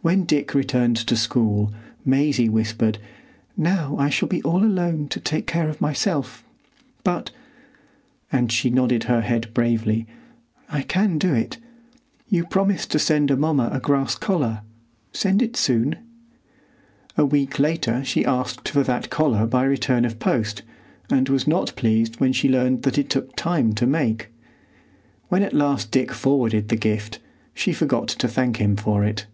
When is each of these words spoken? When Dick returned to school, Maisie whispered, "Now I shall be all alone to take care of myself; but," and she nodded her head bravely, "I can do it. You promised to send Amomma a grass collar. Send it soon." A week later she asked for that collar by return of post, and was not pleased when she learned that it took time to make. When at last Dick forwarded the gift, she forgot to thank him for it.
When 0.00 0.24
Dick 0.24 0.54
returned 0.54 0.96
to 1.08 1.16
school, 1.16 1.70
Maisie 2.02 2.48
whispered, 2.48 2.96
"Now 3.58 3.94
I 3.98 4.08
shall 4.08 4.28
be 4.28 4.40
all 4.42 4.64
alone 4.64 5.06
to 5.08 5.20
take 5.20 5.46
care 5.46 5.68
of 5.68 5.82
myself; 5.82 6.42
but," 7.04 7.30
and 8.32 8.50
she 8.50 8.70
nodded 8.70 9.04
her 9.04 9.20
head 9.20 9.52
bravely, 9.52 10.06
"I 10.70 10.80
can 10.80 11.18
do 11.18 11.34
it. 11.34 11.58
You 12.26 12.46
promised 12.46 12.90
to 12.92 12.98
send 12.98 13.30
Amomma 13.30 13.68
a 13.70 13.80
grass 13.80 14.14
collar. 14.14 14.62
Send 15.12 15.42
it 15.42 15.58
soon." 15.58 15.96
A 17.18 17.26
week 17.26 17.58
later 17.58 18.02
she 18.02 18.24
asked 18.24 18.66
for 18.70 18.82
that 18.84 19.10
collar 19.10 19.44
by 19.44 19.64
return 19.64 20.06
of 20.06 20.18
post, 20.18 20.62
and 21.10 21.28
was 21.28 21.46
not 21.46 21.76
pleased 21.76 22.18
when 22.18 22.32
she 22.32 22.48
learned 22.48 22.82
that 22.84 22.96
it 22.96 23.10
took 23.10 23.36
time 23.36 23.74
to 23.74 23.86
make. 23.86 24.30
When 25.28 25.42
at 25.42 25.52
last 25.52 25.90
Dick 25.90 26.12
forwarded 26.12 26.68
the 26.70 26.76
gift, 26.76 27.18
she 27.52 27.74
forgot 27.74 28.08
to 28.08 28.26
thank 28.28 28.56
him 28.56 28.74
for 28.74 29.04
it. 29.04 29.26